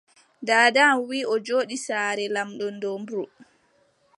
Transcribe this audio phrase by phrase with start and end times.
[0.47, 3.23] Daada am wii o jooɗi saare lamɗo Dumru,